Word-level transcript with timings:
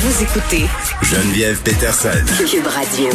Vous 0.00 0.22
écoutez 0.22 0.66
Geneviève 1.02 1.60
Peterson. 1.64 2.24
Cube 2.48 2.68
Radio. 2.68 3.08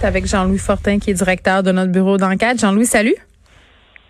avec 0.00 0.26
Jean-Louis 0.26 0.58
Fortin, 0.60 1.00
qui 1.00 1.10
est 1.10 1.14
directeur 1.14 1.64
de 1.64 1.72
notre 1.72 1.90
bureau 1.90 2.16
d'enquête. 2.18 2.60
Jean-Louis, 2.60 2.86
salut. 2.86 3.16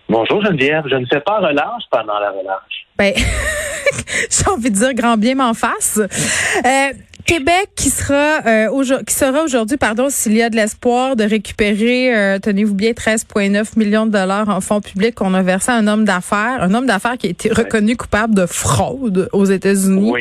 Bonjour 0.07 0.45
Geneviève, 0.45 0.83
je 0.87 0.93
ne 0.93 1.05
fais 1.07 1.21
pas 1.21 1.39
relâche 1.39 1.81
pendant 1.89 2.19
la 2.19 2.29
relâche. 2.29 2.85
Ben, 2.95 3.11
j'ai 4.29 4.51
envie 4.51 4.69
de 4.69 4.75
dire 4.75 4.93
grand 4.93 5.17
bien 5.17 5.33
m'en 5.33 5.55
face. 5.55 5.97
Euh, 5.97 6.93
Québec 7.25 7.69
qui 7.75 7.89
sera 7.89 8.45
euh, 8.45 9.01
qui 9.05 9.13
sera 9.13 9.43
aujourd'hui 9.43 9.77
pardon 9.77 10.09
s'il 10.09 10.33
y 10.33 10.43
a 10.43 10.49
de 10.51 10.55
l'espoir 10.55 11.15
de 11.15 11.23
récupérer 11.23 12.15
euh, 12.15 12.39
tenez-vous 12.39 12.75
bien 12.75 12.91
13,9 12.91 13.77
millions 13.77 14.05
de 14.05 14.11
dollars 14.11 14.47
en 14.47 14.61
fonds 14.61 14.79
publics 14.79 15.15
qu'on 15.15 15.33
a 15.33 15.41
versé 15.41 15.71
à 15.71 15.75
un 15.75 15.87
homme 15.87 16.05
d'affaires, 16.05 16.61
un 16.61 16.73
homme 16.75 16.85
d'affaires 16.85 17.17
qui 17.17 17.25
a 17.27 17.29
été 17.31 17.51
reconnu 17.51 17.97
coupable 17.97 18.35
de 18.35 18.45
fraude 18.45 19.27
aux 19.33 19.45
États-Unis. 19.45 20.13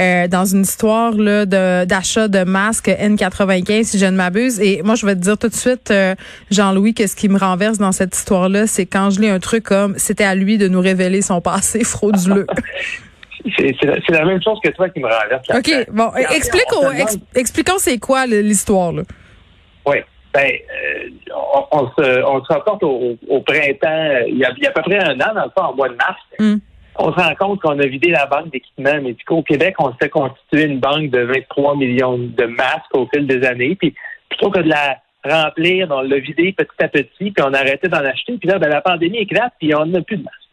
Euh, 0.00 0.28
dans 0.28 0.46
une 0.46 0.62
histoire 0.62 1.12
là 1.12 1.44
de 1.44 1.84
d'achat 1.84 2.28
de 2.28 2.44
masques 2.44 2.88
N95 2.88 3.84
si 3.84 3.98
je 3.98 4.06
ne 4.06 4.16
m'abuse. 4.16 4.58
Et 4.60 4.82
moi 4.82 4.94
je 4.94 5.04
vais 5.04 5.14
te 5.14 5.20
dire 5.20 5.36
tout 5.36 5.48
de 5.48 5.54
suite 5.54 5.92
Jean-Louis 6.50 6.94
que 6.94 7.06
ce 7.06 7.16
qui 7.16 7.28
me 7.28 7.38
renverse 7.38 7.76
dans 7.76 7.92
cette 7.92 8.16
histoire 8.16 8.48
là 8.48 8.66
c'est 8.66 8.86
quand 8.86 9.10
je 9.10 9.20
lis 9.20 9.28
un 9.28 9.40
truc 9.40 9.64
comme 9.64 9.94
c'était 9.98 10.24
à 10.24 10.34
lui 10.34 10.56
de 10.56 10.68
nous 10.68 10.80
révéler 10.80 11.20
son 11.20 11.42
passé 11.42 11.84
frauduleux. 11.84 12.46
C'est 13.56 14.10
la 14.10 14.24
même 14.24 14.42
chose 14.42 14.58
que 14.62 14.70
toi 14.70 14.88
qui 14.88 15.00
me 15.00 15.08
renverse. 15.08 15.48
OK, 15.50 15.90
bon, 15.92 16.10
expliquons 17.34 17.78
c'est 17.78 17.98
quoi 17.98 18.26
l'histoire, 18.26 18.92
là. 18.92 19.02
Oui. 19.86 19.96
Ben, 20.34 20.50
euh, 20.50 21.08
on, 21.70 21.88
se, 21.96 22.24
on 22.24 22.44
se 22.44 22.52
rapporte 22.52 22.82
au, 22.82 23.16
printemps, 23.40 24.26
il 24.28 24.36
y, 24.36 24.44
a, 24.44 24.52
il 24.54 24.62
y, 24.62 24.66
a, 24.66 24.68
à 24.68 24.72
peu 24.72 24.82
près 24.82 24.98
un 24.98 25.18
an, 25.18 25.32
dans 25.34 25.44
le 25.44 25.62
en 25.62 25.74
mois 25.74 25.88
de 25.88 25.94
mars. 25.94 26.20
Hmm. 26.38 26.56
On 26.98 27.10
se 27.10 27.16
rend 27.16 27.34
compte 27.36 27.60
qu'on 27.62 27.78
a 27.78 27.86
vidé 27.86 28.10
la 28.10 28.26
banque 28.26 28.50
d'équipements 28.50 29.00
médicaux. 29.00 29.38
Au 29.38 29.42
Québec, 29.42 29.76
on 29.78 29.94
s'est 30.00 30.10
constitué 30.10 30.64
une 30.64 30.78
banque 30.78 31.10
de 31.10 31.20
23 31.20 31.76
millions 31.76 32.18
de 32.18 32.44
masques 32.44 32.94
au 32.94 33.08
fil 33.12 33.26
des 33.26 33.46
années. 33.46 33.76
Puis 33.76 33.94
plutôt 34.28 34.50
que 34.50 34.60
de 34.60 34.68
la 34.68 34.98
remplir, 35.24 35.88
on 35.90 36.02
l'a 36.02 36.18
vidé 36.18 36.52
petit 36.52 36.82
à 36.82 36.88
petit, 36.88 37.30
puis 37.30 37.42
on 37.42 37.54
a 37.54 37.58
arrêté 37.58 37.88
d'en 37.88 38.04
acheter. 38.04 38.36
Puis 38.38 38.48
là, 38.48 38.58
ben, 38.58 38.68
la 38.68 38.82
pandémie 38.82 39.18
éclate, 39.18 39.52
puis 39.58 39.74
on 39.74 39.86
n'a 39.86 40.02
plus 40.02 40.18
de 40.18 40.22
masques 40.22 40.45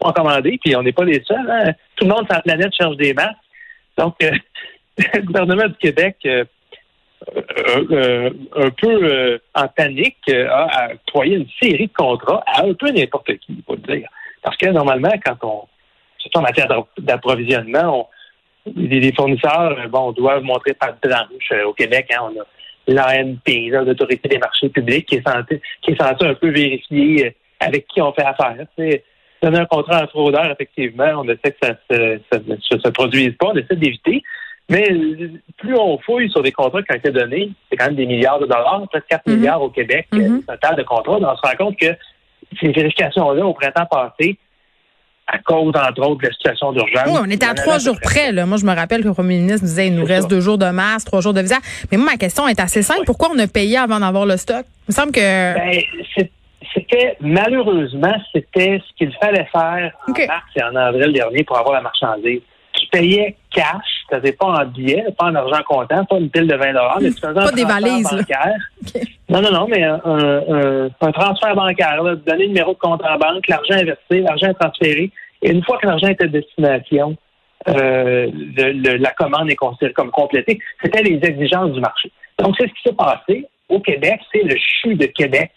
en 0.00 0.12
commander, 0.12 0.58
puis 0.62 0.74
on 0.76 0.82
n'est 0.82 0.92
pas 0.92 1.04
les 1.04 1.22
seuls. 1.24 1.50
Hein. 1.50 1.72
Tout 1.96 2.04
le 2.04 2.10
monde 2.10 2.26
sur 2.26 2.34
la 2.34 2.42
planète 2.42 2.74
cherche 2.74 2.96
des 2.96 3.14
masques. 3.14 3.36
Donc, 3.96 4.14
euh, 4.22 4.30
le 5.14 5.22
gouvernement 5.22 5.68
du 5.68 5.74
Québec, 5.74 6.16
euh, 6.26 6.44
euh, 7.36 8.30
un 8.56 8.70
peu 8.70 9.40
en 9.54 9.68
panique, 9.68 10.30
a 10.30 10.92
octroyé 10.94 11.36
une 11.36 11.48
série 11.60 11.86
de 11.86 11.92
contrats 11.92 12.42
à 12.46 12.64
un 12.64 12.74
peu 12.74 12.90
n'importe 12.90 13.26
qui, 13.38 13.52
il 13.56 13.62
faut 13.66 13.74
le 13.76 13.94
dire. 13.94 14.08
Parce 14.42 14.56
que 14.56 14.66
normalement, 14.66 15.12
quand 15.24 15.36
on, 15.42 15.68
surtout 16.18 16.38
en 16.38 16.42
matière 16.42 16.68
d'approvisionnement, 16.98 18.08
les, 18.74 19.12
fournisseurs, 19.12 19.76
bon, 19.88 20.12
doivent 20.12 20.42
montrer 20.42 20.74
par 20.74 20.94
blanche 21.02 21.52
au 21.66 21.72
Québec. 21.72 22.10
Hein, 22.12 22.30
on 22.30 22.40
a 22.40 22.44
l'ANP, 22.86 23.70
l'Autorité 23.70 24.28
des 24.28 24.38
marchés 24.38 24.68
publics, 24.68 25.06
qui 25.06 25.16
est 25.16 25.26
censée, 25.26 26.26
un 26.26 26.34
peu 26.34 26.50
vérifier 26.50 27.36
avec 27.58 27.86
qui 27.88 28.00
on 28.00 28.12
fait 28.12 28.24
affaire 28.24 28.56
donner 29.42 29.58
un 29.58 29.66
contrat 29.66 29.98
à 29.98 30.04
un 30.04 30.06
fraudeur, 30.06 30.50
effectivement, 30.50 31.12
on 31.16 31.24
essaie 31.24 31.52
que 31.52 31.66
ça 31.66 31.76
ne 31.90 32.56
se, 32.60 32.88
produise 32.90 33.34
pas, 33.38 33.48
on 33.48 33.56
essaie 33.56 33.76
d'éviter. 33.76 34.22
Mais 34.68 34.88
plus 35.58 35.74
on 35.76 35.98
fouille 35.98 36.30
sur 36.30 36.42
des 36.42 36.52
contrats 36.52 36.82
qui 36.82 36.92
ont 36.92 36.96
été 36.96 37.10
donnés, 37.10 37.50
c'est 37.68 37.76
quand 37.76 37.86
même 37.86 37.96
des 37.96 38.06
milliards 38.06 38.38
de 38.38 38.46
dollars, 38.46 38.86
presque 38.88 39.06
4 39.08 39.26
mhm. 39.26 39.36
milliards 39.36 39.62
au 39.62 39.70
Québec, 39.70 40.06
mm 40.12 40.40
total 40.46 40.76
de 40.76 40.82
contrats. 40.82 41.18
on 41.20 41.36
se 41.36 41.42
rend 41.42 41.56
compte 41.58 41.76
que 41.76 41.92
ces 42.60 42.68
vérifications-là, 42.68 43.44
au 43.44 43.54
printemps 43.54 43.86
passé, 43.86 44.38
à 45.26 45.38
cause, 45.38 45.72
entre 45.76 46.02
autres, 46.02 46.22
de 46.22 46.26
la 46.26 46.32
situation 46.32 46.72
d'urgence. 46.72 47.06
Oui, 47.06 47.20
on 47.20 47.30
était 47.30 47.46
à 47.46 47.54
trois 47.54 47.78
jours 47.78 47.98
près. 48.00 48.32
Là. 48.32 48.46
Moi, 48.46 48.58
je 48.58 48.64
me 48.64 48.74
rappelle 48.74 49.02
que 49.02 49.08
le 49.08 49.14
premier 49.14 49.38
ministre 49.38 49.62
nous 49.62 49.68
disait 49.68 49.86
il 49.86 49.94
nous 49.94 50.04
reste 50.04 50.28
deux 50.28 50.40
jours 50.40 50.58
de 50.58 50.68
masse, 50.70 51.04
trois 51.04 51.20
jours 51.20 51.34
de 51.34 51.40
visa. 51.40 51.58
Mais 51.90 51.98
moi, 51.98 52.12
ma 52.12 52.16
question 52.16 52.48
est 52.48 52.58
assez 52.58 52.82
simple. 52.82 53.02
Pourquoi 53.06 53.30
on 53.32 53.38
a 53.38 53.46
payé 53.46 53.76
avant 53.76 54.00
d'avoir 54.00 54.26
le 54.26 54.36
stock? 54.36 54.64
Il 54.88 54.90
me 54.90 54.94
semble 54.94 55.12
que. 55.12 55.54
Ben, 55.54 56.28
c'était 56.74 57.16
malheureusement, 57.20 58.14
c'était 58.32 58.80
ce 58.86 58.96
qu'il 58.96 59.12
fallait 59.16 59.48
faire 59.52 59.92
en 60.06 60.12
mars 60.26 60.44
et 60.56 60.62
en 60.62 60.76
avril 60.76 61.12
dernier 61.12 61.44
pour 61.44 61.58
avoir 61.58 61.74
la 61.74 61.80
marchandise. 61.80 62.40
Tu 62.74 62.86
payais 62.88 63.36
cash, 63.50 64.04
tu 64.08 64.14
n'avais 64.14 64.32
pas 64.32 64.46
en 64.46 64.64
billets, 64.64 65.04
pas 65.18 65.26
en 65.26 65.34
argent 65.34 65.62
comptant, 65.66 66.04
pas 66.04 66.16
une 66.18 66.30
pile 66.30 66.46
de 66.46 66.54
20 66.54 66.72
mais 67.00 67.10
tu 67.10 67.20
faisais 67.20 67.34
pas 67.34 67.52
des 67.52 67.64
valises, 67.64 68.08
bancaire. 68.10 68.56
Non, 69.28 69.40
non, 69.42 69.52
non, 69.52 69.66
mais 69.68 69.82
un, 69.82 70.90
un, 71.00 71.12
transfert 71.12 71.54
bancaire, 71.54 72.02
là, 72.02 72.14
donner 72.14 72.44
le 72.44 72.48
numéro 72.48 72.72
de 72.72 72.78
compte 72.78 73.02
en 73.04 73.18
banque, 73.18 73.46
l'argent 73.48 73.74
investi, 73.74 74.20
l'argent 74.20 74.52
transféré. 74.58 75.10
Et 75.42 75.50
une 75.50 75.64
fois 75.64 75.78
que 75.78 75.86
l'argent 75.86 76.08
était 76.08 76.24
à 76.24 76.28
destination, 76.28 77.16
euh, 77.68 78.30
la 78.56 79.10
commande 79.12 79.50
est 79.50 79.56
considérée 79.56 79.92
comme 79.92 80.10
complétée. 80.10 80.58
C'était 80.82 81.02
les 81.02 81.20
exigences 81.22 81.72
du 81.72 81.80
marché. 81.80 82.10
Donc, 82.38 82.54
c'est 82.58 82.68
ce 82.68 82.72
qui 82.72 82.82
s'est 82.86 82.94
passé. 82.94 83.46
Au 83.68 83.80
Québec, 83.80 84.20
c'est 84.32 84.42
le 84.42 84.56
CHU 84.56 84.94
de 84.94 85.06
Québec 85.06 85.52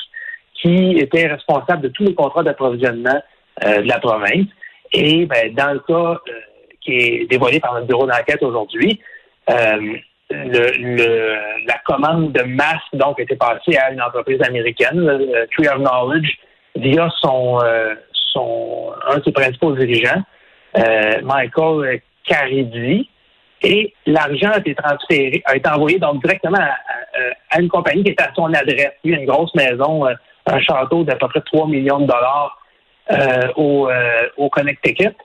qui 0.63 0.97
était 0.97 1.27
responsable 1.27 1.81
de 1.81 1.87
tous 1.89 2.03
les 2.05 2.15
contrats 2.15 2.41
d'approvisionnement 2.41 3.21
euh, 3.65 3.81
de 3.81 3.87
la 3.87 3.99
province. 3.99 4.47
Et 4.93 5.25
ben, 5.25 5.53
dans 5.53 5.73
le 5.73 5.79
cas 5.79 6.21
euh, 6.27 6.39
qui 6.81 6.93
est 6.93 7.29
dévoilé 7.29 7.59
par 7.59 7.73
notre 7.73 7.87
bureau 7.87 8.07
d'enquête 8.07 8.41
aujourd'hui, 8.41 8.99
euh, 9.49 9.97
la 10.31 11.77
commande 11.85 12.31
de 12.31 12.43
masse 12.43 12.81
donc 12.93 13.19
était 13.19 13.35
passée 13.35 13.77
à 13.77 13.91
une 13.91 14.01
entreprise 14.01 14.41
américaine, 14.41 15.05
Tree 15.51 15.67
of 15.67 15.77
Knowledge, 15.79 16.39
via 16.75 17.07
son, 17.21 17.59
son 18.31 18.93
un 19.07 19.17
de 19.19 19.23
ses 19.23 19.31
principaux 19.31 19.73
dirigeants, 19.73 20.23
Michael 21.21 22.01
Caridi, 22.25 23.07
et 23.61 23.93
l'argent 24.07 24.49
a 24.53 24.57
été 24.57 24.73
transféré, 24.73 25.43
a 25.45 25.55
été 25.55 25.69
envoyé 25.69 25.99
donc 25.99 26.23
directement 26.23 26.57
à, 27.51 27.59
une 27.59 27.69
compagnie 27.69 28.03
qui 28.03 28.11
était 28.11 28.23
à 28.23 28.33
son 28.33 28.51
adresse. 28.53 28.93
Une 29.03 29.25
grosse 29.25 29.53
maison 29.53 30.07
un 30.45 30.59
château 30.59 31.03
d'à 31.03 31.15
peu 31.15 31.27
près 31.27 31.41
3 31.41 31.67
millions 31.67 31.99
de 31.99 32.07
dollars 32.07 32.57
euh, 33.11 33.51
au, 33.55 33.89
euh, 33.89 34.29
au 34.37 34.49
Connecticut. 34.49 35.15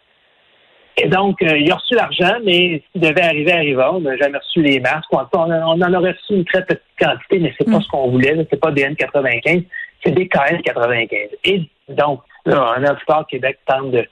Et 1.00 1.08
donc, 1.08 1.40
euh, 1.42 1.56
il 1.56 1.70
a 1.70 1.76
reçu 1.76 1.94
l'argent, 1.94 2.38
mais 2.44 2.82
ce 2.84 2.92
qui 2.92 2.98
devait 2.98 3.22
arriver 3.22 3.52
arriva. 3.52 3.92
On 3.94 4.00
n'a 4.00 4.16
jamais 4.16 4.38
reçu 4.38 4.62
les 4.62 4.80
masques. 4.80 5.06
On, 5.12 5.18
en 5.18 5.94
aurait 5.94 6.10
reçu 6.10 6.34
une 6.34 6.44
très 6.44 6.64
petite 6.64 6.82
quantité, 6.98 7.38
mais 7.38 7.54
c'est 7.56 7.70
pas 7.70 7.78
mm. 7.78 7.82
ce 7.82 7.88
qu'on 7.88 8.10
voulait. 8.10 8.46
C'est 8.50 8.60
pas 8.60 8.72
des 8.72 8.82
N95, 8.82 9.64
c'est 10.04 10.10
des 10.10 10.26
KN95. 10.26 11.28
Et 11.44 11.62
donc, 11.88 12.22
là, 12.46 12.74
un 12.76 12.98
Sport 12.98 13.26
Québec 13.28 13.58
tente 13.66 13.92
de, 13.92 14.04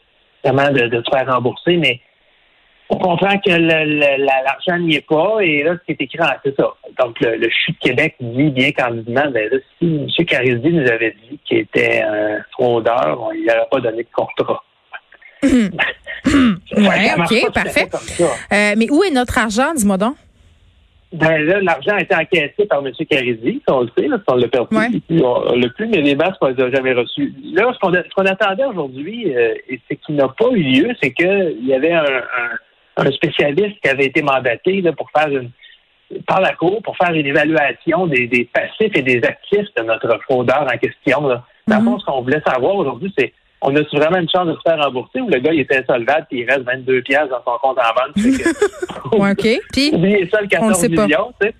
vraiment 0.44 0.70
de, 0.70 0.86
de 0.86 1.02
se 1.02 1.10
faire 1.10 1.26
rembourser, 1.32 1.76
mais 1.76 2.00
on 2.88 2.98
comprend 2.98 3.36
que 3.38 3.50
l'argent 3.50 4.78
n'y 4.78 4.96
est 4.96 5.06
pas, 5.06 5.38
et 5.40 5.62
là, 5.64 5.74
ce 5.74 5.84
qui 5.84 5.92
est 5.92 6.04
écrit, 6.04 6.18
c'est 6.44 6.54
ça. 6.56 6.72
Donc, 7.00 7.18
le, 7.20 7.36
le 7.36 7.48
CHU 7.48 7.72
de 7.72 7.78
Québec 7.78 8.14
dit 8.20 8.50
bien 8.50 8.70
candidement, 8.70 9.28
ben 9.32 9.50
là, 9.50 9.58
si 9.78 9.86
M. 9.86 10.26
Caridi 10.26 10.70
nous 10.70 10.88
avait 10.88 11.16
dit 11.28 11.38
qu'il 11.44 11.58
était 11.58 12.02
un 12.02 12.38
fraudeur, 12.52 13.18
on 13.20 13.30
lui 13.30 13.48
aurait 13.50 13.68
pas 13.70 13.80
donné 13.80 14.04
de 14.04 14.08
contrat. 14.12 14.62
oui, 15.42 15.70
OK, 17.18 17.52
parfait. 17.52 17.88
Euh, 18.52 18.74
mais 18.76 18.90
où 18.90 19.02
est 19.02 19.10
notre 19.10 19.38
argent, 19.38 19.74
dis-moi 19.74 19.96
donc? 19.96 20.16
Ben 21.12 21.38
là, 21.38 21.60
l'argent 21.60 21.92
a 21.92 22.00
été 22.00 22.14
encaissé 22.14 22.66
par 22.68 22.84
M. 22.84 22.92
Caridi, 23.08 23.62
on 23.68 23.82
le 23.82 23.90
sait, 23.96 24.08
là, 24.08 24.18
on 24.26 24.34
l'a 24.34 24.48
perdu. 24.48 24.76
On, 25.10 25.54
l'a 25.54 25.68
plus, 25.70 25.86
mais 25.86 26.02
les 26.02 26.14
masques, 26.14 26.36
on 26.40 26.48
les 26.48 26.62
a 26.62 26.70
jamais 26.70 26.92
reçus. 26.92 27.32
Là, 27.52 27.72
ce 27.72 28.14
qu'on 28.14 28.24
attendait 28.26 28.64
aujourd'hui, 28.64 29.34
euh, 29.34 29.54
et 29.68 29.80
c'est 29.88 29.96
qu'il 29.96 30.16
n'a 30.16 30.28
pas 30.28 30.50
eu 30.50 30.62
lieu, 30.62 30.94
c'est 31.00 31.12
qu'il 31.12 31.64
y 31.64 31.74
avait 31.74 31.92
un 31.92 32.02
un 32.02 32.56
spécialiste 33.12 33.80
qui 33.82 33.88
avait 33.88 34.06
été 34.06 34.22
mandaté 34.22 34.80
là, 34.80 34.92
pour 34.92 35.10
faire 35.10 35.28
une 35.28 35.50
par 36.26 36.40
la 36.40 36.52
Cour 36.54 36.80
pour 36.82 36.96
faire 36.96 37.12
une 37.12 37.26
évaluation 37.26 38.06
des, 38.06 38.26
des 38.26 38.44
passifs 38.44 38.92
et 38.94 39.02
des 39.02 39.20
actifs 39.24 39.66
de 39.76 39.82
notre 39.82 40.18
fraudeur 40.22 40.66
en 40.72 40.78
question. 40.78 41.26
Là. 41.26 41.44
Dans 41.66 41.78
mm-hmm. 41.78 42.00
ce 42.00 42.04
qu'on 42.04 42.22
voulait 42.22 42.42
savoir 42.46 42.76
aujourd'hui, 42.76 43.12
c'est 43.18 43.32
on 43.62 43.74
a 43.74 43.80
vraiment 43.92 44.18
une 44.18 44.28
chance 44.28 44.46
de 44.46 44.54
se 44.54 44.60
faire 44.64 44.78
rembourser 44.78 45.20
ou 45.20 45.28
le 45.28 45.38
gars 45.38 45.52
il 45.52 45.60
était 45.60 45.78
insolvable 45.78 46.26
et 46.30 46.40
il 46.40 46.50
reste 46.50 46.62
22 46.62 47.02
pièces 47.02 47.28
dans 47.28 47.42
son 47.44 47.58
compte 47.58 47.78
en 47.78 47.94
banque. 47.94 48.14
Que, 48.14 49.16
OK. 49.32 49.60
Puis, 49.72 49.90
oubliez 49.94 50.28
ça, 50.28 50.40
le 50.40 50.46
14 50.46 50.88
millions. 50.88 51.32
Tu 51.40 51.48
sais. 51.48 51.54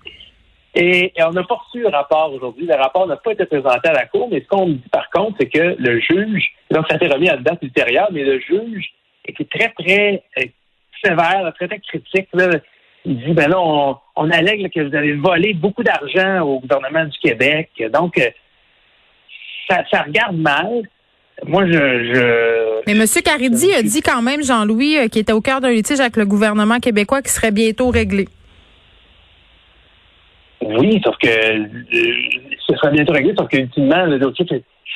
Et, 0.75 1.11
on 1.25 1.31
n'a 1.31 1.43
pas 1.43 1.55
reçu 1.55 1.81
le 1.81 1.89
rapport 1.89 2.31
aujourd'hui. 2.31 2.67
Le 2.67 2.75
rapport 2.75 3.07
n'a 3.07 3.17
pas 3.17 3.31
été 3.31 3.45
présenté 3.45 3.89
à 3.89 3.93
la 3.93 4.05
Cour, 4.05 4.29
mais 4.31 4.41
ce 4.41 4.47
qu'on 4.47 4.69
dit 4.69 4.81
par 4.91 5.09
contre, 5.09 5.37
c'est 5.39 5.49
que 5.49 5.75
le 5.77 5.99
juge, 5.99 6.45
donc 6.71 6.85
ça 6.87 6.93
a 6.93 6.97
été 6.97 7.07
remis 7.07 7.29
à 7.29 7.35
la 7.35 7.41
date 7.41 7.63
ultérieure, 7.63 8.09
mais 8.11 8.23
le 8.23 8.39
juge 8.39 8.93
était 9.25 9.45
très, 9.45 9.69
très 9.69 10.23
euh, 10.37 10.45
sévère, 11.03 11.51
très, 11.55 11.67
très 11.67 11.79
critique. 11.79 12.27
Là. 12.33 12.49
Il 13.05 13.17
dit, 13.23 13.33
ben 13.33 13.49
là, 13.49 13.59
on, 13.59 13.97
on 14.15 14.29
allègue 14.31 14.71
que 14.73 14.81
vous 14.81 14.95
avez 14.95 15.13
volé 15.13 15.53
beaucoup 15.53 15.83
d'argent 15.83 16.41
au 16.41 16.59
gouvernement 16.59 17.05
du 17.05 17.17
Québec. 17.19 17.69
Donc, 17.93 18.17
euh, 18.17 18.29
ça, 19.69 19.83
ça 19.89 20.01
regarde 20.03 20.37
mal. 20.37 20.81
Moi, 21.45 21.65
je, 21.67 21.71
je. 21.71 22.81
Mais 22.87 22.93
M. 22.93 23.05
Caridi 23.23 23.71
a 23.73 23.83
dit 23.83 24.01
quand 24.01 24.21
même, 24.21 24.43
Jean-Louis, 24.43 24.97
euh, 24.97 25.07
qui 25.07 25.19
était 25.19 25.33
au 25.33 25.41
cœur 25.41 25.61
d'un 25.61 25.69
litige 25.69 25.99
avec 25.99 26.17
le 26.17 26.25
gouvernement 26.25 26.79
québécois, 26.79 27.21
qui 27.21 27.29
serait 27.29 27.51
bientôt 27.51 27.89
réglé. 27.89 28.27
Oui, 30.61 30.99
sauf 31.03 31.15
que 31.17 31.27
euh, 31.27 31.67
ce 32.65 32.75
serait 32.75 32.91
bientôt 32.91 33.13
réglé, 33.13 33.33
sauf 33.37 33.47
qu'ultimement, 33.47 34.05
le 34.05 34.17
dossier, 34.17 34.45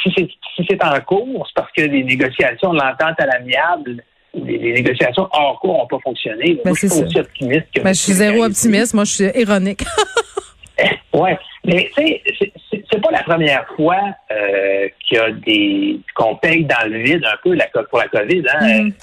si 0.03 0.11
c'est 0.17 0.27
si 0.55 0.65
c'est 0.69 0.83
en 0.83 0.99
cours, 1.01 1.47
c'est 1.47 1.53
parce 1.55 1.71
que 1.71 1.83
les 1.83 2.03
négociations, 2.03 2.73
l'entente 2.73 3.19
à 3.19 3.25
l'amiable 3.25 4.03
les, 4.33 4.73
négociations 4.73 5.27
hors 5.31 5.59
cours 5.59 5.77
n'ont 5.77 5.87
pas 5.87 5.99
fonctionné. 6.03 6.55
Ben, 6.55 6.61
moi, 6.65 6.73
je 6.79 6.87
suis 6.87 7.03
aussi 7.03 7.19
optimiste. 7.19 7.65
Que 7.73 7.81
ben, 7.81 7.93
je 7.93 7.99
suis 7.99 8.13
zéro 8.13 8.43
optimiste. 8.43 8.93
Moi, 8.93 9.03
je 9.03 9.11
suis 9.11 9.39
ironique. 9.39 9.83
ouais, 11.13 11.37
mais 11.65 11.89
tu 11.95 12.03
sais, 12.03 12.21
c'est 12.91 13.01
pas 13.01 13.11
la 13.11 13.23
première 13.23 13.65
fois 13.75 13.99
euh, 14.31 14.87
qu'il 15.05 15.17
y 15.17 15.21
a 15.21 15.31
des 15.31 15.99
qu'on 16.15 16.35
paye 16.35 16.65
dans 16.65 16.89
le 16.89 16.99
vide 16.99 17.23
un 17.25 17.37
peu 17.43 17.53
la, 17.53 17.67
pour 17.67 17.99
la 17.99 18.07
COVID. 18.07 18.43
Hein? 18.53 18.59
Mm-hmm. 18.61 18.93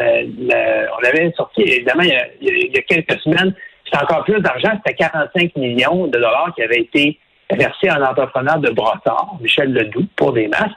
Euh, 0.00 0.86
on 0.98 1.06
avait 1.06 1.30
sorti, 1.36 1.62
évidemment, 1.62 2.02
il 2.02 2.10
y 2.40 2.78
a, 2.78 2.82
quelques 2.82 3.20
semaines, 3.20 3.54
c'était 3.84 4.02
encore 4.02 4.24
plus 4.24 4.40
d'argent, 4.40 4.70
c'était 4.76 4.96
45 4.96 5.56
millions 5.56 6.06
de 6.06 6.12
dollars 6.12 6.52
qui 6.54 6.62
avaient 6.62 6.80
été 6.80 7.18
versés 7.50 7.88
à 7.88 7.96
un 7.96 8.02
entrepreneur 8.04 8.58
de 8.58 8.70
Brossard, 8.70 9.36
Michel 9.40 9.72
Ledoux, 9.72 10.06
pour 10.16 10.32
des 10.32 10.48
masques. 10.48 10.70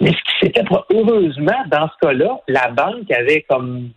Mais 0.00 0.12
ce 0.12 0.16
qui 0.16 0.46
s'était 0.46 0.64
heureusement, 0.90 1.62
dans 1.68 1.88
ce 1.88 2.06
cas-là, 2.06 2.40
la 2.48 2.68
banque 2.68 3.10
avait 3.10 3.42
comme 3.42 3.90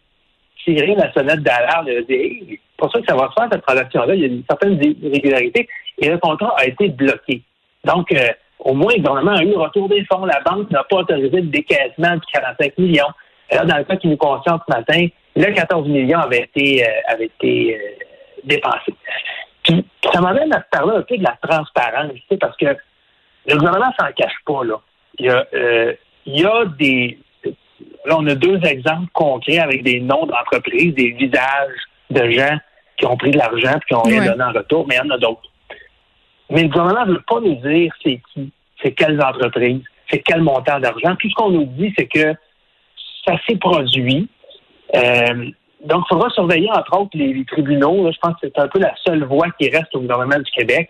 tiré 0.64 0.96
la 0.96 1.12
sonnette 1.14 1.42
d'alarme 1.42 1.88
et 1.88 2.60
pour 2.78 2.92
ça 2.92 3.00
que 3.00 3.06
ça 3.08 3.16
va 3.16 3.30
se 3.30 3.34
faire 3.34 3.50
cette 3.52 3.66
transaction-là, 3.66 4.16
il 4.16 4.22
y 4.22 4.24
a 4.26 4.28
une 4.28 4.44
certaine 4.50 4.80
irrégularité 5.02 5.68
et 6.00 6.10
le 6.10 6.18
contrat 6.18 6.54
a 6.58 6.66
été 6.66 6.90
bloqué. 6.90 7.42
Donc, 7.86 8.12
euh, 8.12 8.28
au 8.60 8.74
moins, 8.74 8.94
le 8.96 9.02
gouvernement 9.02 9.36
a 9.36 9.44
eu 9.44 9.56
retour 9.56 9.90
des 9.90 10.04
fonds. 10.06 10.26
La 10.26 10.42
banque 10.42 10.70
n'a 10.72 10.84
pas 10.84 10.98
autorisé 10.98 11.42
le 11.42 11.48
décaissement 11.48 12.16
de 12.16 12.22
45 12.34 12.78
millions. 12.78 13.08
Et 13.50 13.56
là, 13.56 13.66
dans 13.66 13.78
le 13.78 13.84
cas 13.84 13.96
qui 13.98 14.08
nous 14.08 14.18
concerne 14.18 14.60
ce 14.68 14.74
matin, 14.74 15.08
le 15.36 15.54
14 15.54 15.88
millions 15.88 16.20
avait 16.20 16.42
été, 16.42 16.86
euh, 16.86 16.92
avait 17.08 17.26
été 17.26 17.76
euh, 17.76 18.04
dépensé. 18.44 18.94
Puis, 19.64 19.86
ça 20.12 20.22
m'amène 20.22 20.54
à 20.54 20.60
parler 20.60 20.98
un 20.98 21.02
peu 21.02 21.18
de 21.18 21.24
la 21.24 21.38
transparence, 21.42 22.12
parce 22.40 22.58
que 22.58 22.66
le 23.48 23.58
gouvernement 23.58 23.94
s'en 24.00 24.12
cache 24.16 24.36
pas, 24.46 24.64
là. 24.64 24.76
Il 25.20 25.26
y 25.26 25.30
a, 25.30 25.46
euh, 25.54 25.94
il 26.26 26.42
y 26.42 26.46
a 26.46 26.66
des. 26.66 27.18
Là, 28.06 28.18
on 28.18 28.28
a 28.28 28.36
deux 28.36 28.60
exemples 28.66 29.10
concrets 29.14 29.60
avec 29.60 29.84
des 29.84 30.00
noms 30.00 30.26
d'entreprises, 30.26 30.94
des 30.94 31.12
visages 31.12 31.72
de 32.10 32.30
gens 32.32 32.58
qui 32.98 33.06
ont 33.06 33.18
pris 33.18 33.32
de 33.32 33.38
l'argent 33.38 33.76
et 33.76 33.88
qui 33.88 33.96
ont 33.96 34.02
rien 34.02 34.26
donné 34.26 34.44
en 34.44 34.52
retour, 34.52 34.86
mais 34.88 34.96
il 34.96 35.06
y 35.06 35.12
en 35.12 35.16
a 35.16 35.18
d'autres. 35.18 35.50
Mais 36.50 36.64
le 36.64 36.70
gouvernement 36.70 37.06
ne 37.06 37.14
veut 37.14 37.24
pas 37.28 37.40
nous 37.40 37.56
dire 37.56 37.94
c'est 38.04 38.22
qui, 38.34 38.52
c'est 38.82 38.92
quelles 38.92 39.22
entreprises, 39.22 39.84
c'est 40.10 40.20
quel 40.20 40.42
montant 40.42 40.80
d'argent. 40.80 41.16
Tout 41.16 41.30
ce 41.30 41.36
qu'on 41.36 41.50
nous 41.50 41.66
dit, 41.66 41.94
c'est 41.98 42.08
que 42.08 42.36
ça 43.26 43.36
s'est 43.48 43.58
produit. 43.58 44.28
Euh, 44.96 45.50
donc, 45.86 46.04
il 46.06 46.14
faudra 46.14 46.30
surveiller, 46.30 46.70
entre 46.72 47.00
autres, 47.00 47.18
les, 47.18 47.44
tribunaux. 47.46 48.10
je 48.12 48.18
pense 48.20 48.34
que 48.36 48.48
c'est 48.48 48.60
un 48.60 48.68
peu 48.68 48.80
la 48.80 48.94
seule 49.06 49.24
voie 49.26 49.48
qui 49.60 49.70
reste 49.70 49.94
au 49.96 50.02
gouvernement 50.02 50.38
du 50.38 50.52
Québec. 50.52 50.90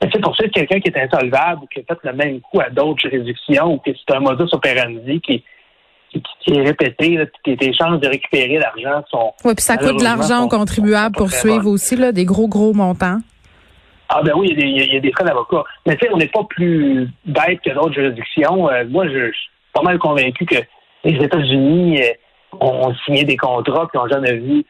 C'est 0.00 0.20
pour 0.20 0.34
ça 0.34 0.44
que 0.44 0.50
quelqu'un 0.50 0.80
qui 0.80 0.88
est 0.88 0.98
insolvable 0.98 1.62
ou 1.62 1.66
qui 1.66 1.80
a 1.80 1.82
fait 1.82 1.98
le 2.04 2.12
même 2.14 2.40
coup 2.40 2.60
à 2.60 2.70
d'autres 2.70 3.00
juridictions 3.00 3.74
ou 3.74 3.78
que 3.78 3.90
c'est 3.92 4.14
un 4.14 4.20
modus 4.20 4.48
operandi 4.52 5.20
qui, 5.20 5.44
qui, 6.10 6.22
qui 6.40 6.54
est 6.54 6.62
répété, 6.62 7.16
là, 7.16 7.26
tes, 7.44 7.56
tes 7.56 7.72
chances 7.74 8.00
de 8.00 8.08
récupérer 8.08 8.58
l'argent 8.58 9.04
sont. 9.10 9.32
Oui, 9.44 9.54
puis 9.54 9.62
ça 9.62 9.76
coûte 9.76 9.98
de 9.98 10.04
l'argent 10.04 10.44
aux 10.44 10.48
contribuables 10.48 11.14
pour 11.16 11.30
suivre 11.30 11.66
aussi, 11.66 11.96
là, 11.96 12.12
des 12.12 12.24
gros, 12.24 12.48
gros 12.48 12.72
montants. 12.72 13.18
Ah 14.12 14.22
ben 14.24 14.32
oui, 14.36 14.52
il 14.58 14.92
y, 14.92 14.96
a 14.96 15.00
des, 15.00 15.12
frais 15.12 15.24
d'avocat. 15.24 15.62
Mais 15.86 15.96
tu 15.96 16.04
sais, 16.04 16.12
on 16.12 16.16
n'est 16.16 16.26
pas 16.26 16.42
plus 16.42 17.08
bête 17.26 17.60
que 17.64 17.70
d'autres 17.70 17.92
juridictions. 17.92 18.68
Euh, 18.68 18.84
moi, 18.88 19.06
je, 19.06 19.30
suis 19.30 19.50
pas 19.72 19.82
mal 19.82 20.00
convaincu 20.00 20.44
que 20.46 20.56
les 21.04 21.24
États-Unis 21.24 22.02
euh, 22.02 22.56
ont, 22.60 22.92
signé 23.04 23.22
des 23.22 23.36
contrats 23.36 23.88
qui 23.88 23.96
n'ont 23.96 24.08
jamais 24.08 24.32
vu 24.32 24.64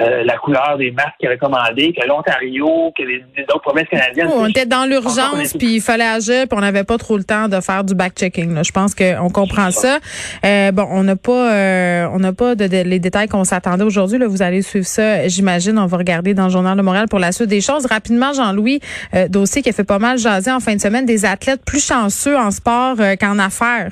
euh, 0.00 0.24
la 0.24 0.36
couleur 0.38 0.76
des 0.78 0.90
masques 0.90 1.14
qui 1.20 1.26
est 1.26 1.30
recommandée, 1.30 1.92
que 1.92 2.06
l'Ontario, 2.06 2.92
que 2.96 3.02
les, 3.02 3.22
autres 3.44 3.60
provinces 3.60 3.88
canadiennes. 3.88 4.28
on 4.28 4.46
était 4.46 4.66
dans 4.66 4.86
l'urgence, 4.86 5.52
puis 5.58 5.76
il 5.76 5.80
fallait 5.80 6.04
agir, 6.04 6.48
puis 6.48 6.58
on 6.58 6.60
n'avait 6.60 6.84
pas 6.84 6.98
trop 6.98 7.16
le 7.16 7.24
temps 7.24 7.48
de 7.48 7.60
faire 7.60 7.84
du 7.84 7.94
back-checking. 7.94 8.64
Je 8.64 8.72
pense 8.72 8.94
qu'on 8.94 9.30
comprend 9.30 9.70
ça. 9.70 9.98
Euh, 10.44 10.72
bon, 10.72 10.86
on 10.90 11.04
n'a 11.04 11.16
pas, 11.16 11.52
euh, 11.52 12.08
on 12.12 12.18
n'a 12.18 12.32
pas 12.32 12.54
de, 12.54 12.64
les 12.64 12.98
détails 12.98 13.28
qu'on 13.28 13.44
s'attendait 13.44 13.84
aujourd'hui. 13.84 14.18
Là, 14.18 14.26
vous 14.26 14.42
allez 14.42 14.62
suivre 14.62 14.86
ça, 14.86 15.28
j'imagine. 15.28 15.78
On 15.78 15.86
va 15.86 15.96
regarder 15.96 16.34
dans 16.34 16.44
le 16.44 16.50
journal 16.50 16.76
de 16.76 16.82
Montréal 16.82 17.06
pour 17.08 17.18
la 17.18 17.32
suite 17.32 17.48
des 17.48 17.60
choses. 17.60 17.86
Rapidement, 17.86 18.32
Jean-Louis, 18.32 18.80
dossier 19.28 19.62
qui 19.62 19.70
a 19.70 19.72
fait 19.72 19.84
pas 19.84 19.98
mal 19.98 20.18
jaser 20.18 20.50
en 20.50 20.60
fin 20.60 20.74
de 20.74 20.80
semaine, 20.80 21.06
des 21.06 21.24
athlètes 21.24 21.64
plus 21.64 21.84
chanceux 21.84 22.36
en 22.36 22.50
sport 22.50 22.96
qu'en 23.20 23.38
affaires. 23.38 23.90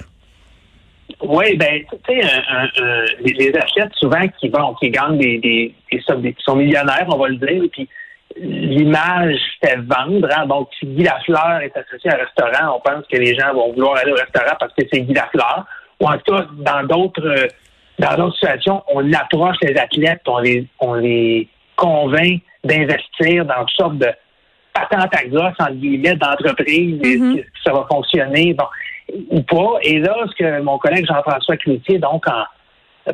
Oui, 1.23 1.57
ben, 1.57 1.83
tu 1.89 2.21
sais, 2.21 2.29
les, 3.21 3.55
athlètes 3.57 3.93
souvent 3.95 4.27
qui 4.41 4.49
vont, 4.49 4.75
qui 4.75 4.91
gagnent 4.91 5.19
des, 5.19 5.39
des, 5.39 5.75
des, 5.91 6.33
qui 6.33 6.43
sont 6.43 6.57
millionnaires, 6.57 7.07
on 7.09 7.17
va 7.17 7.29
le 7.29 7.37
dire, 7.37 7.63
puis 7.71 7.89
l'image 8.37 9.39
fait 9.63 9.77
vendre. 9.77 10.29
Hein? 10.37 10.47
Donc, 10.47 10.69
si 10.79 10.87
Guy 10.87 11.05
Lafleur 11.05 11.61
est 11.61 11.77
associé 11.77 12.11
à 12.11 12.15
un 12.15 12.19
restaurant, 12.19 12.77
on 12.77 12.81
pense 12.81 13.07
que 13.07 13.17
les 13.17 13.35
gens 13.35 13.53
vont 13.55 13.73
vouloir 13.73 13.97
aller 13.99 14.13
au 14.13 14.17
restaurant 14.17 14.57
parce 14.59 14.73
que 14.75 14.85
c'est 14.93 15.01
Guy 15.01 15.15
Lafleur. 15.15 15.65
Ou 16.01 16.07
en 16.07 16.19
tout 16.19 16.35
cas, 16.35 16.47
dans 16.53 16.85
d'autres 16.87 17.49
dans 17.99 18.17
d'autres 18.17 18.35
situations, 18.35 18.83
on 18.93 19.13
approche 19.13 19.57
les 19.63 19.77
athlètes, 19.77 20.23
on 20.27 20.39
les 20.39 20.67
on 20.81 20.95
les 20.95 21.49
convainc 21.77 22.41
d'investir 22.65 23.45
dans 23.45 23.65
toutes 23.65 23.77
sortes 23.77 23.99
de 23.99 24.09
patentes 24.73 25.15
à 25.15 25.25
gosse, 25.27 25.55
entre 25.59 25.73
guillemets, 25.73 26.17
d'entreprises, 26.17 27.01
mm-hmm. 27.01 27.45
ça 27.65 27.73
va 27.73 27.87
fonctionner. 27.91 28.55
Bon, 28.55 28.65
ou 29.31 29.43
pas. 29.43 29.79
Et 29.83 29.99
là, 29.99 30.17
ce 30.29 30.35
que 30.35 30.61
mon 30.63 30.79
collègue 30.79 31.07
Jean-François 31.07 31.57
Cloutier, 31.57 31.99
donc, 31.99 32.27
en, 32.29 32.45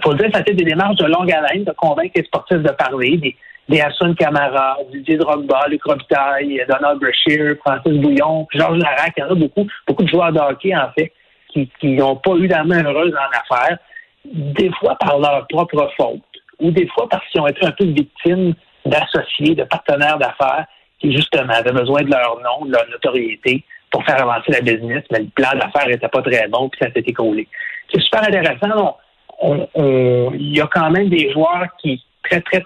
faut 0.03 0.12
le 0.12 0.19
dire, 0.19 0.31
ça 0.33 0.45
fait 0.45 0.55
des 0.55 0.65
démarches 0.65 0.97
de 0.97 1.06
longue 1.06 1.33
haleine 1.33 1.65
de 1.65 1.73
convaincre 1.73 2.12
les 2.15 2.25
sportifs 2.25 2.59
de 2.59 2.71
parler, 2.73 3.17
des, 3.17 3.37
des 3.69 3.81
Hassan 3.81 4.15
Camara, 4.15 4.77
Didier 4.93 5.17
Drogba, 5.17 5.67
Luc 5.69 5.83
Robitaille, 5.85 6.65
Donald 6.69 7.00
Brashear, 7.00 7.56
Francis 7.65 8.00
Bouillon, 8.00 8.47
Georges 8.55 8.79
Larac, 8.79 9.12
il 9.17 9.21
y 9.21 9.23
en 9.25 9.31
a 9.31 9.35
beaucoup, 9.35 9.67
beaucoup 9.87 10.03
de 10.05 10.09
joueurs 10.09 10.33
de 10.33 10.39
hockey, 10.39 10.75
en 10.75 10.91
fait, 10.97 11.12
qui 11.53 11.69
n'ont 11.83 12.17
pas 12.17 12.35
eu 12.35 12.47
la 12.47 12.65
main 12.65 12.85
heureuse 12.85 13.15
en 13.15 13.56
affaires, 13.56 13.79
des 14.25 14.71
fois 14.81 14.97
par 14.97 15.19
leur 15.19 15.47
propre 15.49 15.91
faute, 15.97 16.21
ou 16.61 16.71
des 16.71 16.87
fois 16.89 17.09
parce 17.09 17.27
qu'ils 17.29 17.41
ont 17.41 17.47
été 17.47 17.65
un 17.65 17.73
peu 17.73 17.85
victimes 17.85 18.55
d'associés, 18.85 19.55
de 19.55 19.65
partenaires 19.65 20.19
d'affaires, 20.19 20.67
qui 21.01 21.12
justement 21.12 21.53
avaient 21.53 21.73
besoin 21.73 22.03
de 22.03 22.11
leur 22.11 22.39
nom, 22.41 22.67
de 22.67 22.73
leur 22.73 22.89
notoriété, 22.89 23.65
pour 23.90 24.05
faire 24.05 24.23
avancer 24.23 24.52
la 24.52 24.61
business, 24.61 25.05
mais 25.11 25.20
le 25.20 25.29
plan 25.35 25.50
d'affaires 25.55 25.88
n'était 25.88 26.08
pas 26.08 26.23
très 26.23 26.49
bon, 26.49 26.69
puis 26.69 26.79
ça 26.82 26.93
s'est 26.93 27.05
écroulé. 27.06 27.49
C'est 27.93 28.00
super 28.00 28.23
intéressant. 28.23 28.96
il 29.43 30.56
y 30.56 30.61
a 30.61 30.67
quand 30.67 30.90
même 30.90 31.08
des 31.08 31.31
joueurs 31.32 31.67
qui, 31.81 32.02
très, 32.23 32.40
très 32.43 32.64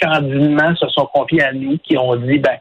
candidement, 0.00 0.74
se 0.76 0.88
sont 0.88 1.06
confiés 1.06 1.42
à 1.42 1.52
nous, 1.52 1.78
qui 1.78 1.96
ont 1.96 2.16
dit, 2.16 2.38
ben, 2.38 2.58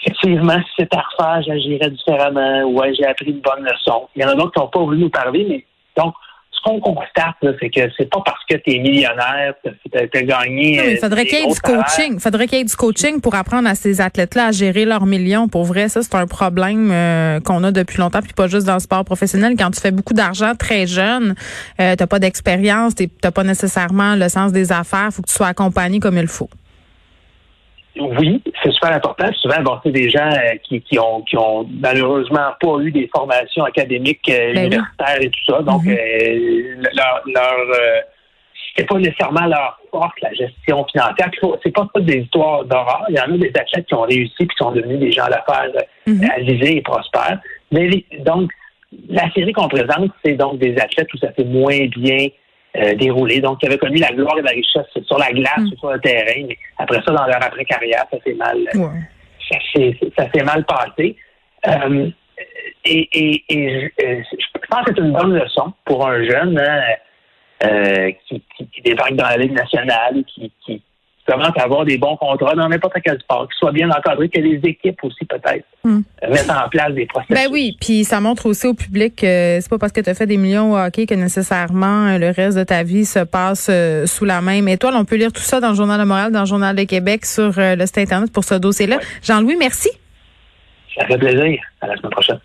effectivement, 0.00 0.58
si 0.58 0.70
c'était 0.78 0.96
à 0.96 1.02
refaire, 1.02 1.42
j'agirais 1.42 1.90
différemment, 1.90 2.62
ouais, 2.64 2.94
j'ai 2.94 3.06
appris 3.06 3.30
une 3.30 3.40
bonne 3.40 3.64
leçon. 3.64 4.08
Il 4.16 4.22
y 4.22 4.24
en 4.24 4.28
a 4.28 4.34
d'autres 4.34 4.52
qui 4.52 4.60
n'ont 4.60 4.68
pas 4.68 4.80
voulu 4.80 4.98
nous 4.98 5.10
parler, 5.10 5.46
mais 5.48 5.64
donc, 5.96 6.14
ce 6.60 6.68
qu'on 6.68 6.80
constate, 6.80 7.36
c'est 7.60 7.70
que 7.70 7.80
c'est 7.96 8.10
pas 8.10 8.20
parce 8.24 8.44
que 8.48 8.56
tu 8.56 8.74
es 8.74 8.78
millionnaire 8.78 9.54
que 9.64 9.70
tu 9.70 10.18
as, 10.18 10.22
gagné. 10.22 10.92
il 10.92 10.98
faudrait 10.98 11.24
qu'il 11.24 11.38
y 11.38 11.42
ait 11.42 11.46
du 11.46 11.60
coaching. 11.60 12.14
Il 12.14 12.20
faudrait 12.20 12.46
qu'il 12.46 12.58
y 12.58 12.60
ait 12.60 12.64
du 12.64 12.76
coaching 12.76 13.20
pour 13.20 13.34
apprendre 13.34 13.68
à 13.68 13.74
ces 13.74 14.00
athlètes-là 14.00 14.48
à 14.48 14.52
gérer 14.52 14.84
leurs 14.84 15.06
millions. 15.06 15.48
Pour 15.48 15.64
vrai, 15.64 15.88
ça, 15.88 16.02
c'est 16.02 16.14
un 16.14 16.26
problème 16.26 16.90
euh, 16.92 17.40
qu'on 17.40 17.64
a 17.64 17.72
depuis 17.72 17.98
longtemps, 17.98 18.20
puis 18.20 18.32
pas 18.32 18.46
juste 18.46 18.66
dans 18.66 18.74
le 18.74 18.80
sport 18.80 19.04
professionnel. 19.04 19.54
Quand 19.58 19.70
tu 19.70 19.80
fais 19.80 19.90
beaucoup 19.90 20.14
d'argent 20.14 20.52
très 20.54 20.86
jeune, 20.86 21.34
euh, 21.80 21.96
tu 21.96 22.02
n'as 22.02 22.06
pas 22.06 22.18
d'expérience, 22.18 22.94
tu 22.94 23.08
n'as 23.22 23.30
pas 23.30 23.44
nécessairement 23.44 24.16
le 24.16 24.28
sens 24.28 24.52
des 24.52 24.72
affaires, 24.72 25.08
faut 25.12 25.22
que 25.22 25.28
tu 25.28 25.34
sois 25.34 25.48
accompagné 25.48 26.00
comme 26.00 26.18
il 26.18 26.28
faut 26.28 26.50
oui, 27.98 28.42
c'est 28.62 28.70
super 28.70 28.92
important. 28.92 29.26
Souvent, 29.34 29.62
bon, 29.62 29.78
c'est 29.82 29.92
des 29.92 30.08
gens 30.08 30.30
euh, 30.30 30.56
qui, 30.62 30.80
qui, 30.82 30.98
ont, 30.98 31.22
qui 31.22 31.36
ont 31.36 31.66
malheureusement 31.80 32.52
pas 32.60 32.78
eu 32.80 32.92
des 32.92 33.08
formations 33.14 33.64
académiques 33.64 34.28
euh, 34.28 34.54
ben 34.54 34.66
universitaires 34.66 35.20
et 35.20 35.30
tout 35.30 35.44
ça. 35.52 35.62
Donc, 35.62 35.82
mm-hmm. 35.84 35.98
euh, 35.98 36.88
leur, 36.94 37.22
leur 37.26 38.02
c'est 38.76 38.86
pas 38.86 38.98
nécessairement 38.98 39.46
leur 39.46 39.80
force, 39.90 40.14
la 40.22 40.32
gestion 40.32 40.86
financière. 40.86 41.30
C'est 41.62 41.74
pas, 41.74 41.88
pas 41.92 42.00
des 42.00 42.18
histoires 42.18 42.64
d'horreur. 42.64 43.04
Il 43.08 43.16
y 43.16 43.20
en 43.20 43.34
a 43.34 43.36
des 43.36 43.52
athlètes 43.58 43.86
qui 43.86 43.94
ont 43.94 44.02
réussi 44.02 44.34
et 44.38 44.46
qui 44.46 44.56
sont 44.56 44.70
devenus 44.70 45.00
des 45.00 45.12
gens 45.12 45.26
d'affaires 45.26 45.70
mm-hmm. 46.06 46.30
avisés 46.36 46.76
et 46.76 46.82
prospères. 46.82 47.40
Mais 47.72 48.04
donc, 48.20 48.50
la 49.08 49.30
série 49.32 49.52
qu'on 49.52 49.68
présente, 49.68 50.10
c'est 50.24 50.34
donc 50.34 50.58
des 50.58 50.76
athlètes 50.78 51.12
où 51.12 51.18
ça 51.18 51.32
fait 51.32 51.44
moins 51.44 51.86
bien 51.86 52.28
euh, 52.76 52.94
déroulé. 52.94 53.40
Donc, 53.40 53.58
ils 53.62 53.66
avaient 53.66 53.78
connu 53.78 53.96
la 53.96 54.12
gloire 54.12 54.38
et 54.38 54.42
la 54.42 54.50
richesse 54.50 54.86
sur 55.04 55.18
la 55.18 55.30
glace 55.32 55.58
mm. 55.58 55.72
ou 55.72 55.76
sur 55.76 55.92
le 55.92 56.00
terrain, 56.00 56.46
mais 56.46 56.56
après 56.78 57.00
ça, 57.04 57.12
dans 57.12 57.26
leur 57.26 57.42
après-carrière, 57.42 58.04
ça 58.10 58.18
s'est 58.24 58.34
mal, 58.34 58.58
ça 60.16 60.26
s'est 60.32 60.44
mal 60.44 60.64
passé. 60.64 61.16
Euh, 61.66 62.10
et, 62.84 63.08
et, 63.12 63.44
et 63.48 63.80
je, 63.80 63.88
je, 63.98 64.66
pense 64.70 64.84
que 64.84 64.92
c'est 64.94 65.02
une 65.02 65.12
bonne 65.12 65.34
leçon 65.34 65.72
pour 65.84 66.06
un 66.06 66.24
jeune 66.24 66.58
hein, 66.58 66.82
euh, 67.64 68.10
qui, 68.26 68.42
qui, 68.56 68.66
qui, 68.68 68.82
débarque 68.82 69.14
dans 69.14 69.26
la 69.26 69.36
Ligue 69.36 69.52
nationale, 69.52 70.24
qui, 70.26 70.52
qui, 70.64 70.82
commence 71.30 71.56
à 71.56 71.62
avoir 71.62 71.84
des 71.84 71.98
bons 71.98 72.16
contrats 72.16 72.54
dans 72.54 72.68
n'importe 72.68 72.96
quel 73.04 73.18
sport, 73.20 73.48
qui 73.48 73.58
soit 73.58 73.72
bien 73.72 73.88
encadré, 73.90 74.28
que 74.28 74.40
les 74.40 74.60
équipes 74.64 75.02
aussi 75.04 75.24
peut-être 75.24 75.64
hmm. 75.84 76.00
mettent 76.28 76.50
en 76.50 76.68
place 76.68 76.92
des 76.92 77.06
processus. 77.06 77.34
Ben 77.34 77.48
oui, 77.50 77.76
puis 77.80 78.04
ça 78.04 78.20
montre 78.20 78.46
aussi 78.46 78.66
au 78.66 78.74
public 78.74 79.16
que 79.16 79.58
c'est 79.60 79.70
pas 79.70 79.78
parce 79.78 79.92
que 79.92 80.00
tu 80.00 80.10
as 80.10 80.14
fait 80.14 80.26
des 80.26 80.36
millions 80.36 80.72
au 80.72 80.76
hockey 80.76 81.06
que 81.06 81.14
nécessairement 81.14 82.08
euh, 82.08 82.18
le 82.18 82.30
reste 82.30 82.58
de 82.58 82.64
ta 82.64 82.82
vie 82.82 83.04
se 83.04 83.20
passe 83.20 83.68
euh, 83.70 84.06
sous 84.06 84.24
la 84.24 84.40
même 84.40 84.66
étoile. 84.68 84.94
On 84.96 85.04
peut 85.04 85.16
lire 85.16 85.32
tout 85.32 85.42
ça 85.42 85.60
dans 85.60 85.70
le 85.70 85.76
Journal 85.76 86.00
de 86.00 86.04
Montréal, 86.04 86.32
dans 86.32 86.40
le 86.40 86.46
Journal 86.46 86.74
de 86.74 86.84
Québec, 86.84 87.24
sur 87.26 87.58
euh, 87.58 87.76
le 87.76 87.86
site 87.86 87.98
Internet 87.98 88.32
pour 88.32 88.44
ce 88.44 88.54
dossier-là. 88.54 88.98
Jean-Louis, 89.22 89.56
merci. 89.58 89.90
Ça 90.96 91.06
fait 91.06 91.18
plaisir. 91.18 91.60
À 91.80 91.86
la 91.86 91.96
semaine 91.96 92.10
prochaine. 92.10 92.40